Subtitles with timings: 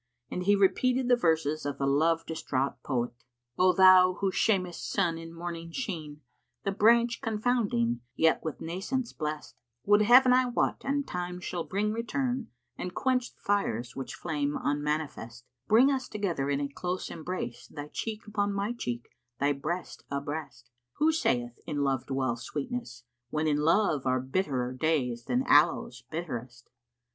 [0.31, 3.11] And he repeated the verses of the love distraught poet,
[3.59, 9.13] "O thou who shamest sun in morning sheen * The branch confounding, yet with nescience
[9.13, 13.95] blest; Would Heaven I wot an Time shall bring return * And quench the fires
[13.95, 18.73] which flame unmanifest,— Bring us together in a close embrace, * Thy cheek upon my
[18.73, 19.07] cheek,
[19.39, 20.71] thy breast abreast!
[20.93, 23.03] Who saith, In Love dwells sweetness?
[23.29, 26.71] when in Love * Are bitterer days than Aloës[FN#63] bitterest."